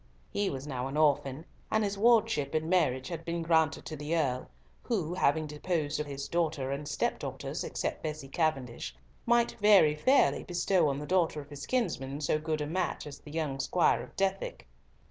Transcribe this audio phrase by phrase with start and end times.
[0.31, 4.15] He was now an orphan, and his wardship and marriage had been granted to the
[4.15, 4.49] Earl,
[4.81, 8.95] who, having disposed of all his daughters and stepdaughters, except Bessie Cavendish,
[9.27, 13.19] might very fairly bestow on the daughter of his kinsman so good a match as
[13.19, 14.65] the young squire of Dethick.